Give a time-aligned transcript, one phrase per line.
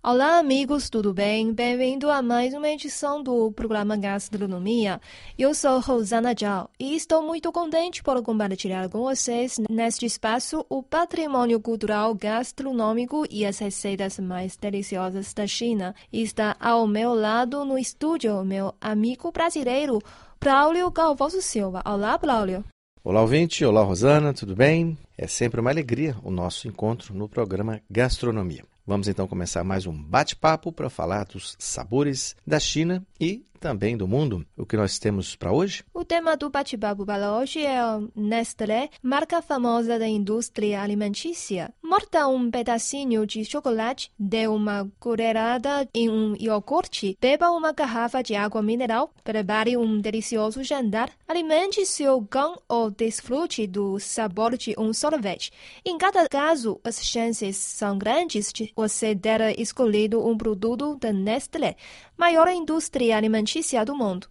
[0.00, 1.52] Olá, amigos, tudo bem?
[1.52, 5.00] Bem-vindo a mais uma edição do programa Gastronomia.
[5.36, 10.84] Eu sou Rosana Zhao e estou muito contente por compartilhar com vocês neste espaço o
[10.84, 15.92] patrimônio cultural gastronômico e as receitas mais deliciosas da China.
[16.12, 19.98] Está ao meu lado no estúdio meu amigo brasileiro,
[20.38, 21.82] Braulio Galvoso Silva.
[21.84, 22.64] Olá, Braulio.
[23.02, 23.64] Olá, ouvinte.
[23.64, 24.32] Olá, Rosana.
[24.32, 24.96] Tudo bem?
[25.18, 28.62] É sempre uma alegria o nosso encontro no programa Gastronomia.
[28.88, 34.06] Vamos então começar mais um bate-papo para falar dos sabores da China e também do
[34.06, 34.46] mundo.
[34.56, 35.84] O que nós temos para hoje?
[35.92, 41.72] O tema do bate-papo para hoje é o Nestlé, marca famosa da indústria alimentícia.
[41.82, 48.34] Morta um pedacinho de chocolate, dê uma colherada em um iogurte, beba uma garrafa de
[48.34, 54.92] água mineral, prepare um delicioso jantar, alimente seu cão ou desfrute do sabor de um
[54.92, 55.52] sorvete.
[55.84, 61.76] Em cada caso, as chances são grandes de você ter escolhido um produto da Nestlé,
[62.18, 64.26] maior indústria alimentícia do mundo.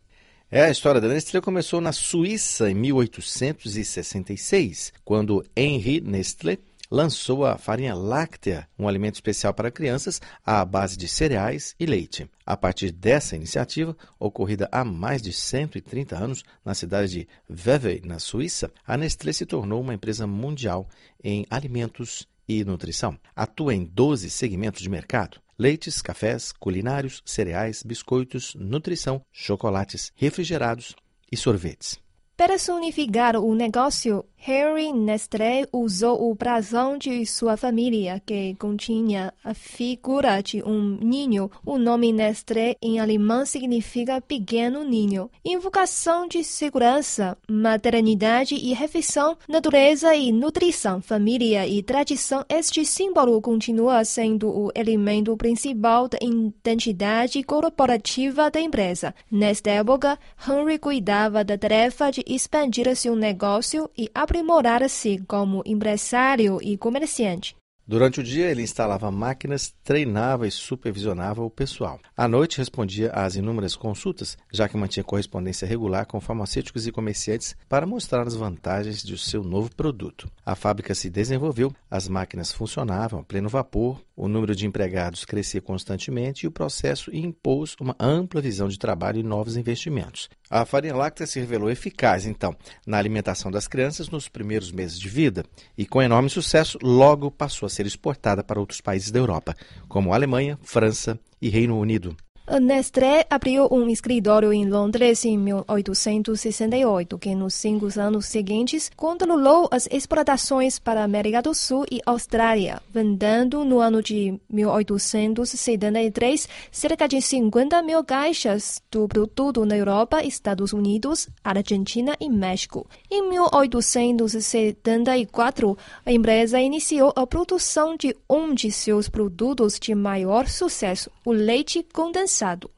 [0.51, 7.57] É, a história da Nestlé começou na Suíça em 1866, quando Henri Nestlé lançou a
[7.57, 12.29] farinha láctea, um alimento especial para crianças à base de cereais e leite.
[12.45, 18.19] A partir dessa iniciativa, ocorrida há mais de 130 anos na cidade de Vevey, na
[18.19, 20.87] Suíça, a Nestlé se tornou uma empresa mundial
[21.23, 23.19] em alimentos e nutrição.
[23.35, 30.95] Atua em 12 segmentos de mercado: leites, cafés, culinários, cereais, biscoitos, nutrição, chocolates, refrigerados
[31.31, 31.99] e sorvetes.
[32.35, 40.41] Personificar o negócio, Harry Nestlé usou o brasão de sua família, que continha a figura
[40.41, 41.51] de um ninho.
[41.65, 45.29] O nome Nestlé em alemão significa pequeno ninho.
[45.43, 52.45] Invocação de segurança, maternidade e refeição, natureza e nutrição, família e tradição.
[52.47, 59.13] Este símbolo continua sendo o elemento principal da identidade corporativa da empresa.
[59.29, 66.77] Nesta época, Henry cuidava da tarefa de expandir seu negócio e aprimorar-se como empresário e
[66.77, 67.55] comerciante.
[67.87, 71.97] Durante o dia, ele instalava máquinas, treinava e supervisionava o pessoal.
[72.17, 77.55] À noite, respondia às inúmeras consultas, já que mantinha correspondência regular com farmacêuticos e comerciantes
[77.69, 80.29] para mostrar as vantagens de seu novo produto.
[80.45, 85.61] A fábrica se desenvolveu, as máquinas funcionavam a pleno vapor, o número de empregados crescia
[85.61, 90.27] constantemente e o processo impôs uma ampla visão de trabalho e novos investimentos.
[90.49, 92.55] A farinha láctea se revelou eficaz, então,
[92.85, 95.45] na alimentação das crianças nos primeiros meses de vida
[95.77, 99.53] e, com enorme sucesso, logo passou a ser exportada para outros países da Europa,
[99.87, 102.17] como Alemanha, França e Reino Unido.
[102.61, 109.85] Nestlé abriu um escritório em Londres em 1868, que nos cinco anos seguintes controlou as
[109.91, 117.21] exportações para a América do Sul e Austrália, vendendo no ano de 1873 cerca de
[117.21, 122.87] 50 mil caixas do produto na Europa, Estados Unidos, Argentina e México.
[123.11, 131.11] Em 1874, a empresa iniciou a produção de um de seus produtos de maior sucesso,
[131.25, 132.36] o leite condensado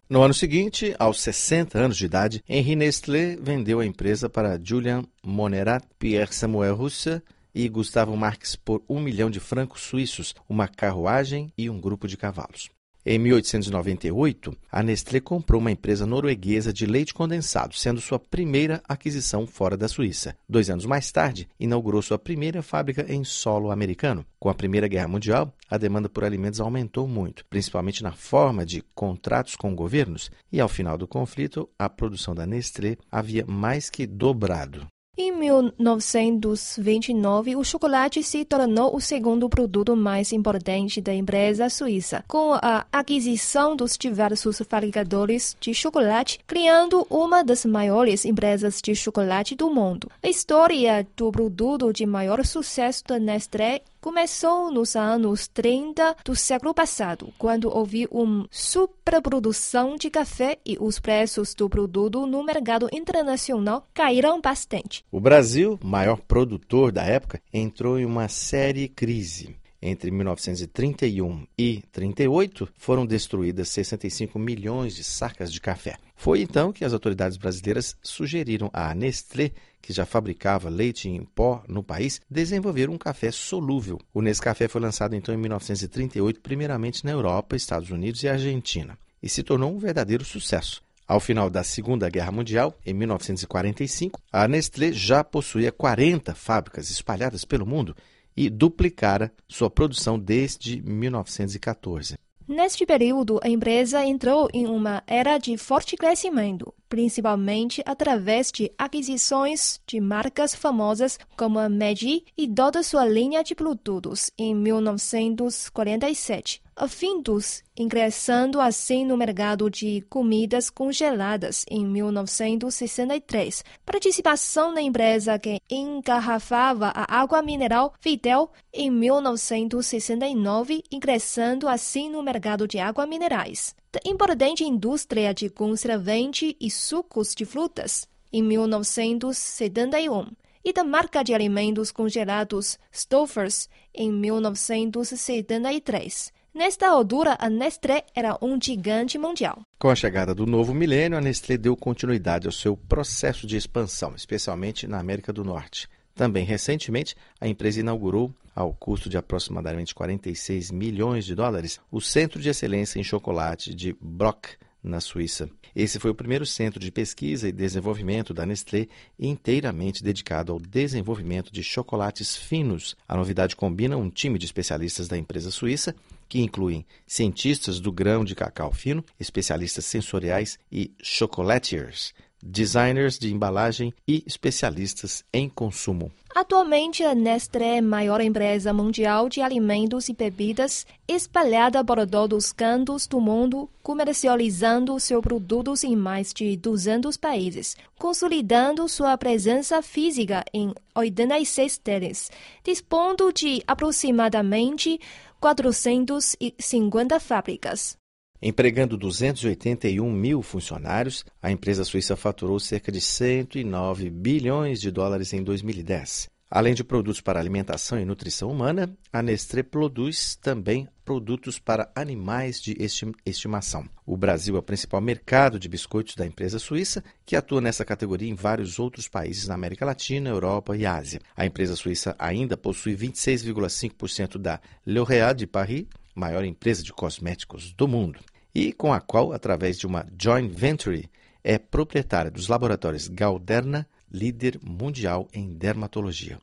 [0.09, 5.03] no ano seguinte, aos 60 anos de idade, Henri Nestlé vendeu a empresa para Julian
[5.23, 7.21] Monerat, Pierre Samuel Rousse
[7.53, 12.15] e Gustavo Marx por um milhão de francos suíços, uma carruagem e um grupo de
[12.15, 12.69] cavalos.
[13.05, 19.47] Em 1898, a Nestlé comprou uma empresa norueguesa de leite condensado, sendo sua primeira aquisição
[19.47, 20.35] fora da Suíça.
[20.47, 24.25] Dois anos mais tarde, inaugurou sua primeira fábrica em solo americano.
[24.37, 28.83] Com a Primeira Guerra Mundial, a demanda por alimentos aumentou muito, principalmente na forma de
[28.93, 34.05] contratos com governos, e ao final do conflito, a produção da Nestlé havia mais que
[34.05, 34.85] dobrado.
[35.21, 42.53] Em 1929, o chocolate se tornou o segundo produto mais importante da empresa suíça, com
[42.53, 49.69] a aquisição dos diversos fabricadores de chocolate, criando uma das maiores empresas de chocolate do
[49.69, 50.09] mundo.
[50.23, 56.73] A história do produto de maior sucesso da Nestlé começou nos anos 30 do século
[56.73, 63.87] passado, quando houve uma superprodução de café e os preços do produto no mercado internacional
[63.93, 65.03] caíram bastante.
[65.11, 69.55] O Brasil, maior produtor da época, entrou em uma séria crise.
[69.81, 75.95] Entre 1931 e 38, foram destruídas 65 milhões de sacas de café.
[76.19, 81.63] Foi então que as autoridades brasileiras sugeriram à Nestlé, que já fabricava leite em pó
[81.65, 83.97] no país, desenvolver um café solúvel.
[84.13, 89.29] O Nescafé foi lançado então em 1938, primeiramente na Europa, Estados Unidos e Argentina, e
[89.29, 90.83] se tornou um verdadeiro sucesso.
[91.07, 97.45] Ao final da Segunda Guerra Mundial, em 1945, a Nestlé já possuía 40 fábricas espalhadas
[97.45, 97.95] pelo mundo
[98.35, 102.17] e duplicara sua produção desde 1914.
[102.49, 109.79] Neste período, a empresa entrou em uma era de forte crescimento, principalmente através de aquisições
[109.85, 117.61] de marcas famosas como a Meiji e toda sua linha de produtos em 1947 afindos,
[117.77, 123.65] ingressando assim no mercado de comidas congeladas em 1963.
[123.85, 132.65] Participação na empresa que engarrafava a água mineral Videl em 1969, ingressando assim no mercado
[132.65, 133.75] de água minerais.
[133.91, 140.27] Da importante indústria de conservante e sucos de frutas em 1971
[140.63, 146.31] e da marca de alimentos congelados Stouffer's em 1973.
[146.53, 149.61] Nesta altura, a Nestlé era um gigante mundial.
[149.77, 154.15] Com a chegada do novo milênio, a Nestlé deu continuidade ao seu processo de expansão,
[154.15, 155.87] especialmente na América do Norte.
[156.15, 162.41] Também recentemente, a empresa inaugurou, ao custo de aproximadamente 46 milhões de dólares, o Centro
[162.41, 164.47] de Excelência em Chocolate de Brock,
[164.83, 165.49] na Suíça.
[165.75, 168.87] Esse foi o primeiro centro de pesquisa e desenvolvimento da Nestlé
[169.19, 172.95] inteiramente dedicado ao desenvolvimento de chocolates finos.
[173.07, 175.95] A novidade combina um time de especialistas da empresa suíça,
[176.29, 183.93] que incluem cientistas do grão de cacau fino, especialistas sensoriais e chocolatiers, designers de embalagem
[184.07, 186.11] e especialistas em consumo.
[186.33, 192.45] Atualmente, a Nestlé é a maior empresa mundial de alimentos e bebidas, espalhada por todos
[192.45, 199.81] os cantos do mundo, comercializando seus produtos em mais de 200 países, consolidando sua presença
[199.81, 202.31] física em 86 deles,
[202.63, 204.99] dispondo de aproximadamente
[205.39, 207.97] 450 fábricas.
[208.41, 215.43] Empregando 281 mil funcionários, a empresa suíça faturou cerca de 109 bilhões de dólares em
[215.43, 216.29] 2010.
[216.51, 222.59] Além de produtos para alimentação e nutrição humana, a Nestlé produz também produtos para animais
[222.59, 222.75] de
[223.23, 223.87] estimação.
[224.03, 228.27] O Brasil é o principal mercado de biscoitos da empresa suíça, que atua nessa categoria
[228.27, 231.21] em vários outros países na América Latina, Europa e Ásia.
[231.37, 235.85] A empresa suíça ainda possui 26,5% da L'Oréal de Paris,
[236.15, 238.19] maior empresa de cosméticos do mundo,
[238.55, 241.07] e com a qual, através de uma joint venture,
[241.43, 246.39] é proprietária dos laboratórios Galderna, líder mundial em dermatologia.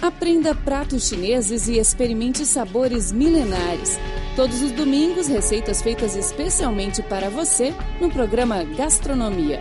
[0.00, 3.98] Aprenda pratos chineses e experimente sabores milenares.
[4.34, 9.60] Todos os domingos, receitas feitas especialmente para você no programa Gastronomia.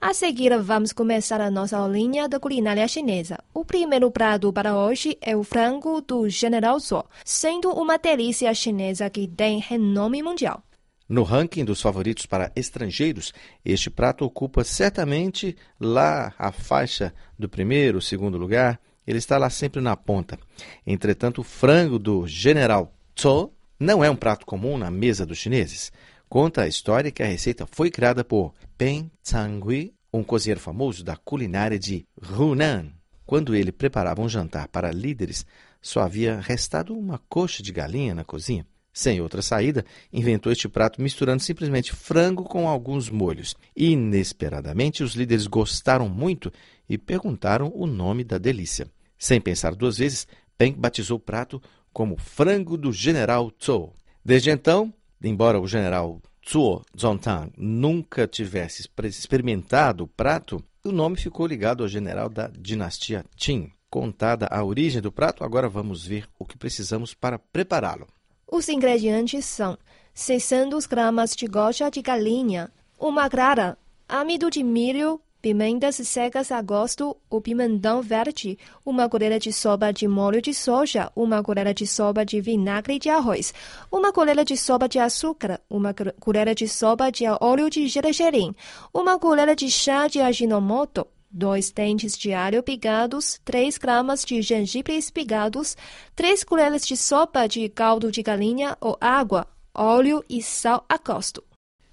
[0.00, 3.38] A seguir, vamos começar a nossa aulinha da culinária chinesa.
[3.54, 9.08] O primeiro prato para hoje é o frango do General Tso, sendo uma delícia chinesa
[9.08, 10.62] que tem renome mundial.
[11.08, 13.32] No ranking dos favoritos para estrangeiros,
[13.64, 18.80] este prato ocupa certamente lá a faixa do primeiro, segundo lugar.
[19.06, 20.38] Ele está lá sempre na ponta.
[20.86, 25.92] Entretanto, o frango do General Tso não é um prato comum na mesa dos chineses.
[26.26, 31.16] Conta a história que a receita foi criada por Peng Changhui, um cozinheiro famoso da
[31.16, 32.92] culinária de Hunan.
[33.26, 35.44] Quando ele preparava um jantar para líderes,
[35.82, 38.66] só havia restado uma coxa de galinha na cozinha.
[38.94, 43.54] Sem outra saída, inventou este prato misturando simplesmente frango com alguns molhos.
[43.76, 46.50] Inesperadamente, os líderes gostaram muito
[46.88, 48.86] e perguntaram o nome da delícia.
[49.18, 51.60] Sem pensar duas vezes, Peng batizou o prato
[51.92, 53.94] como frango do General Zhou.
[54.24, 54.94] Desde então,
[55.26, 61.88] Embora o general Zuo Zontang nunca tivesse experimentado o prato, o nome ficou ligado ao
[61.88, 63.72] general da dinastia Qin.
[63.88, 68.06] Contada a origem do prato, agora vamos ver o que precisamos para prepará-lo.
[68.54, 69.76] Os ingredientes são
[70.14, 73.76] 600 gramas de goja de galinha, uma clara,
[74.08, 78.56] amido de milho, pimentas secas a gosto, o pimentão verde,
[78.86, 83.10] uma colher de sopa de molho de soja, uma colher de sopa de vinagre de
[83.10, 83.52] arroz,
[83.90, 88.54] uma colher de sopa de açúcar, uma colher de sopa de óleo de gergelim,
[88.94, 94.96] uma colher de chá de aginomoto, 2 dentes de alho picados, 3 gramas de gengibre
[94.96, 95.76] espigados,
[96.14, 101.42] 3 colheres de sopa de caldo de galinha ou água, óleo e sal a gosto.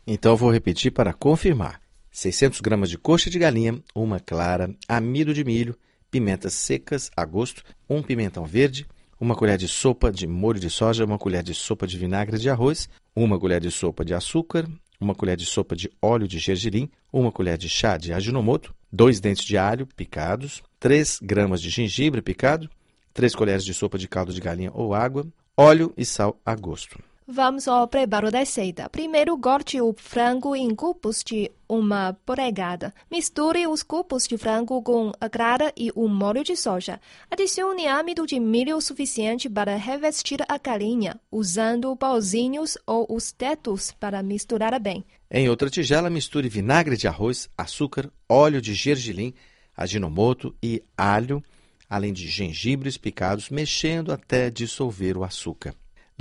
[0.05, 1.81] Então vou repetir para confirmar.
[2.11, 5.75] 600 gramas de coxa de galinha, uma clara, amido de milho,
[6.11, 8.85] pimentas secas a gosto, um pimentão verde,
[9.19, 12.49] uma colher de sopa de molho de soja, uma colher de sopa de vinagre de
[12.49, 14.67] arroz, uma colher de sopa de açúcar,
[14.99, 19.19] uma colher de sopa de óleo de gergelim, uma colher de chá de ajinomoto, 2
[19.19, 22.69] dentes de alho picados, 3 gramas de gengibre picado,
[23.13, 27.10] 3 colheres de sopa de caldo de galinha ou água, óleo e sal a gosto.
[27.33, 28.89] Vamos ao preparo da receita.
[28.89, 32.93] Primeiro, corte o frango em cubos de uma polegada.
[33.09, 36.99] Misture os cubos de frango com a clara e o molho de soja.
[37.31, 44.21] Adicione amido de milho suficiente para revestir a galinha, usando pauzinhos ou os dedos para
[44.21, 45.05] misturar bem.
[45.31, 49.33] Em outra tigela, misture vinagre de arroz, açúcar, óleo de gergelim,
[49.73, 51.41] aginomoto e alho,
[51.89, 55.73] além de gengibres picados, mexendo até dissolver o açúcar.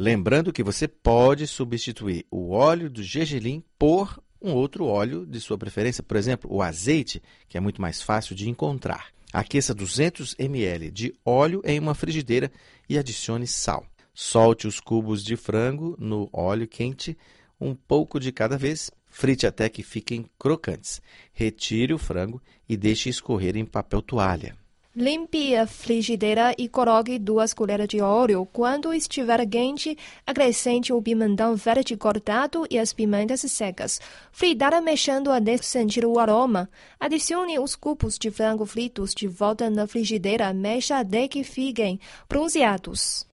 [0.02, 5.58] Lembrando que você pode substituir o óleo do gergelim por um outro óleo de sua
[5.58, 9.08] preferência, por exemplo, o azeite, que é muito mais fácil de encontrar.
[9.30, 12.50] Aqueça 200 ml de óleo em uma frigideira
[12.88, 13.84] e adicione sal.
[14.14, 17.14] Solte os cubos de frango no óleo quente,
[17.60, 21.02] um pouco de cada vez, frite até que fiquem crocantes.
[21.30, 24.56] Retire o frango e deixe escorrer em papel toalha.
[24.94, 28.44] Limpe a frigideira e coloque duas colheres de óleo.
[28.52, 34.00] Quando estiver quente, acrescente o pimentão verde cortado e as pimentas secas.
[34.32, 36.68] Fritar mexendo até sentir o aroma.
[36.98, 40.52] Adicione os cubos de frango fritos de volta na frigideira.
[40.52, 43.24] Mexa até que fiquem bronzeados.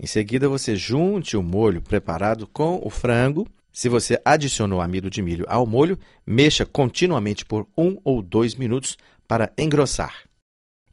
[0.00, 3.46] Em seguida, você junte o molho preparado com o frango.
[3.72, 5.96] Se você adicionou amido de milho ao molho,
[6.26, 8.98] mexa continuamente por um ou dois minutos
[9.28, 10.26] para engrossar.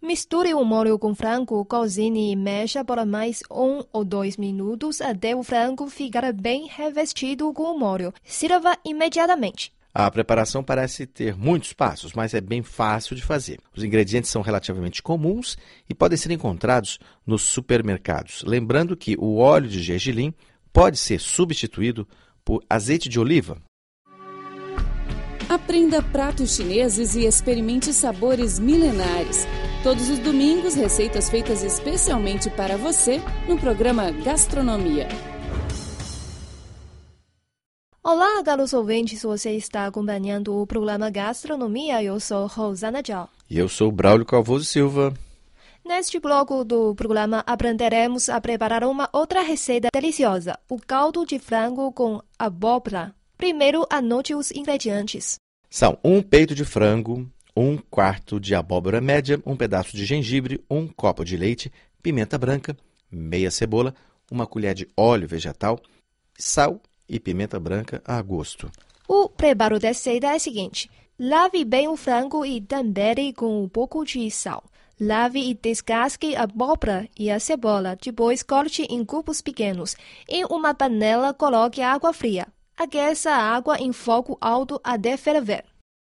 [0.06, 5.34] Misture o molho com frango, cozinhe e mexa por mais um ou dois minutos até
[5.34, 8.14] o frango ficar bem revestido com o molho.
[8.22, 9.72] Sirva imediatamente.
[9.94, 13.62] A preparação parece ter muitos passos, mas é bem fácil de fazer.
[13.74, 15.58] Os ingredientes são relativamente comuns
[15.90, 18.44] e podem ser encontrados nos supermercados.
[18.46, 20.34] Lembrando que o óleo de gergelim
[20.74, 22.06] pode ser substituído
[22.44, 23.58] por azeite de oliva.
[25.64, 29.48] Aprenda pratos chineses e experimente sabores milenares.
[29.82, 35.08] Todos os domingos, receitas feitas especialmente para você no programa Gastronomia.
[38.04, 42.04] Olá, caros ouvintes, você está acompanhando o programa Gastronomia.
[42.04, 43.30] Eu sou Rosana Zhao.
[43.50, 45.14] E eu sou Braulio Calvoso Silva.
[45.84, 51.90] Neste bloco do programa aprenderemos a preparar uma outra receita deliciosa, o caldo de frango
[51.94, 53.16] com abóbora.
[53.38, 55.42] Primeiro, anote os ingredientes.
[55.76, 57.28] São um peito de frango,
[57.58, 62.78] um quarto de abóbora média, um pedaço de gengibre, um copo de leite, pimenta branca,
[63.12, 63.96] meia cebola,
[64.30, 65.80] uma colher de óleo vegetal,
[66.38, 68.72] sal e pimenta branca a gosto.
[69.08, 73.68] O preparo da receita é o seguinte: lave bem o frango e tempere com um
[73.68, 74.64] pouco de sal.
[75.02, 77.98] Lave e descasque a abóbora e a cebola.
[78.00, 79.96] Depois corte em cubos pequenos.
[80.30, 82.46] Em uma panela, coloque água fria.
[82.76, 85.64] Aqueça a água em fogo alto até ferver.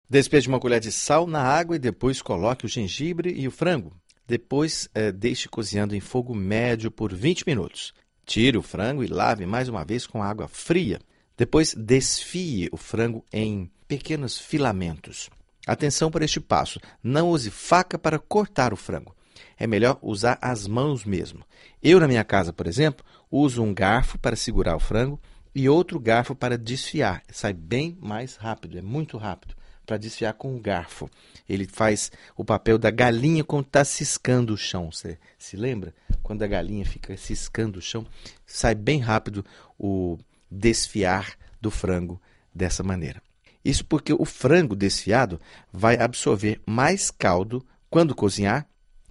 [0.09, 3.93] Despeje uma colher de sal na água e depois coloque o gengibre e o frango.
[4.27, 7.93] Depois, eh, deixe cozinhando em fogo médio por 20 minutos.
[8.25, 11.01] Tire o frango e lave mais uma vez com água fria.
[11.37, 15.29] Depois, desfie o frango em pequenos filamentos.
[15.67, 19.15] Atenção para este passo: não use faca para cortar o frango.
[19.59, 21.45] É melhor usar as mãos mesmo.
[21.83, 25.21] Eu, na minha casa, por exemplo, uso um garfo para segurar o frango
[25.55, 27.23] e outro garfo para desfiar.
[27.31, 29.55] Sai bem mais rápido, é muito rápido
[29.87, 31.11] para desfiar com o garfo.
[31.49, 34.91] Ele faz o papel da galinha quando está ciscando o chão.
[34.91, 35.95] Você se lembra?
[36.23, 38.07] Quando a galinha fica ciscando o chão,
[38.47, 39.45] sai bem rápido
[39.79, 40.19] o
[40.51, 42.21] desfiar do frango
[42.55, 43.23] dessa maneira.
[43.65, 45.41] Isso porque o frango desfiado
[45.73, 48.67] vai absorver mais caldo quando cozinhar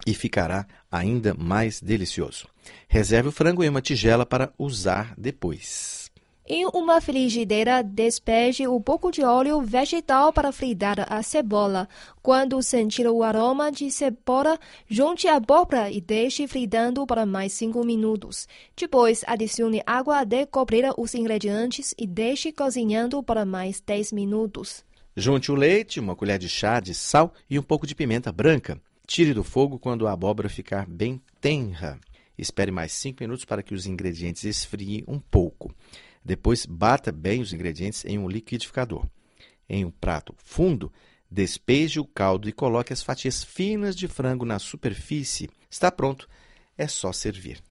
[0.06, 2.46] e ficará ainda mais delicioso.
[2.88, 6.03] Reserve o frango em uma tigela para usar depois.
[6.46, 11.88] Em uma frigideira, despeje um pouco de óleo vegetal para fritar a cebola.
[12.22, 17.82] Quando sentir o aroma de cebola, junte a abóbora e deixe fritando por mais 5
[17.82, 18.46] minutos.
[18.76, 24.84] Depois, adicione água até cobrir os ingredientes e deixe cozinhando por mais 10 minutos.
[25.16, 28.78] Junte o leite, uma colher de chá de sal e um pouco de pimenta branca.
[29.06, 31.98] Tire do fogo quando a abóbora ficar bem tenra.
[32.36, 35.74] Espere mais 5 minutos para que os ingredientes esfriem um pouco.
[36.24, 39.06] Depois, bata bem os ingredientes em um liquidificador.
[39.68, 40.92] Em um prato fundo,
[41.30, 45.50] despeje o caldo e coloque as fatias finas de frango na superfície.
[45.70, 46.28] Está pronto,
[46.78, 47.62] é só servir.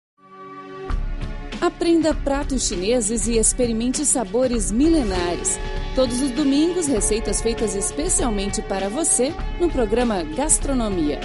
[1.59, 5.57] Aprenda pratos chineses e experimente sabores milenares.
[5.95, 11.21] Todos os domingos, receitas feitas especialmente para você no programa Gastronomia.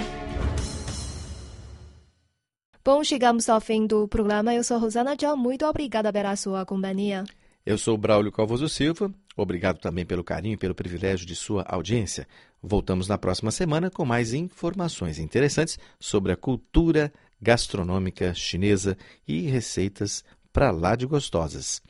[2.91, 4.51] Bom, chegamos ao fim do programa.
[4.51, 5.37] Eu sou Rosana Tchau.
[5.37, 7.23] Muito obrigada pela sua companhia.
[7.63, 9.13] Eu sou Braulio Calvoso Silva.
[9.37, 12.27] Obrigado também pelo carinho e pelo privilégio de sua audiência.
[12.63, 20.23] Voltamos na próxima semana com mais informações interessantes sobre a cultura gastronômica chinesa e receitas
[20.51, 21.83] para lá de gostosas.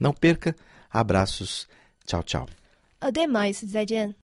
[0.00, 0.56] Não perca.
[0.90, 1.68] Abraços.
[2.06, 2.46] Tchau, tchau.
[2.98, 4.14] Até mais, 再见。